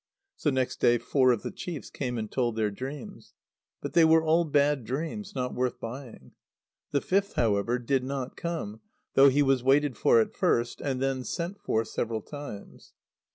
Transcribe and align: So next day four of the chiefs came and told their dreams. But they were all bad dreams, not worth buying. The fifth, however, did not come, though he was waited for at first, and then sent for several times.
So 0.35 0.49
next 0.49 0.79
day 0.79 0.97
four 0.97 1.31
of 1.31 1.43
the 1.43 1.51
chiefs 1.51 1.91
came 1.91 2.17
and 2.17 2.31
told 2.31 2.55
their 2.55 2.71
dreams. 2.71 3.35
But 3.83 3.93
they 3.93 4.03
were 4.03 4.23
all 4.23 4.45
bad 4.45 4.83
dreams, 4.83 5.35
not 5.35 5.53
worth 5.53 5.79
buying. 5.79 6.31
The 6.89 7.01
fifth, 7.01 7.33
however, 7.33 7.77
did 7.77 8.03
not 8.03 8.35
come, 8.35 8.81
though 9.13 9.29
he 9.29 9.43
was 9.43 9.61
waited 9.63 9.95
for 9.95 10.19
at 10.19 10.33
first, 10.33 10.81
and 10.81 11.03
then 11.03 11.23
sent 11.23 11.61
for 11.61 11.85
several 11.85 12.23
times. 12.23 12.93